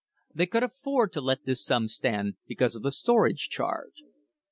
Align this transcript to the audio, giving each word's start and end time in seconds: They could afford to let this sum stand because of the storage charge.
They 0.33 0.47
could 0.47 0.63
afford 0.63 1.13
to 1.13 1.21
let 1.21 1.45
this 1.45 1.63
sum 1.63 1.87
stand 1.87 2.33
because 2.47 2.75
of 2.75 2.81
the 2.81 2.89
storage 2.91 3.49
charge. 3.49 4.01